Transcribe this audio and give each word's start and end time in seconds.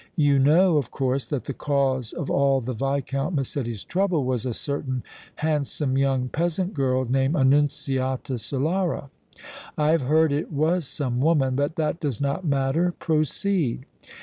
"You 0.15 0.39
know, 0.39 0.77
of 0.77 0.89
course, 0.89 1.29
that 1.29 1.43
the 1.43 1.53
cause 1.53 2.11
of 2.11 2.27
all 2.31 2.59
the 2.59 2.73
Viscount 2.73 3.35
Massetti's 3.35 3.83
trouble 3.83 4.25
was 4.25 4.47
a 4.47 4.53
certain 4.55 5.03
handsome 5.35 5.95
young 5.95 6.27
peasant 6.27 6.73
girl 6.73 7.05
named 7.05 7.35
Annunziata 7.35 8.39
Solara?" 8.39 9.11
"I 9.77 9.91
have 9.91 10.01
heard 10.01 10.31
it 10.33 10.51
was 10.51 10.87
some 10.87 11.19
woman, 11.21 11.53
but 11.55 11.75
that 11.75 11.99
does 11.99 12.19
not 12.19 12.43
matter; 12.43 12.95
proceed." 12.97 13.85